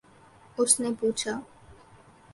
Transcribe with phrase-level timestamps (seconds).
[0.57, 1.39] اس نے پوچھا